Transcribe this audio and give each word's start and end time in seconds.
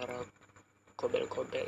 para 0.00 0.24
kobel-kobel. 0.96 1.58